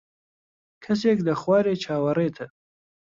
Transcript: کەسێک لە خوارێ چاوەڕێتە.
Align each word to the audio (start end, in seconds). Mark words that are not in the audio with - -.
کەسێک 0.83 1.19
لە 1.27 1.33
خوارێ 1.41 1.73
چاوەڕێتە. 1.83 2.45